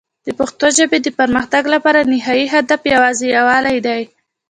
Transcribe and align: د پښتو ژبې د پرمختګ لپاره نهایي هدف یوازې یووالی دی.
د 0.25 0.27
پښتو 0.39 0.67
ژبې 0.77 0.99
د 1.01 1.07
پرمختګ 1.19 1.63
لپاره 1.73 1.99
نهایي 2.11 2.45
هدف 2.55 2.81
یوازې 2.93 3.25
یووالی 3.37 3.77
دی. 3.87 4.01